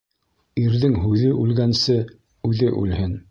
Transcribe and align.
Ирҙең 0.61 0.95
һүҙе 1.03 1.29
үлгәнсе, 1.45 1.99
үҙе 2.51 2.73
үлһен. 2.83 3.15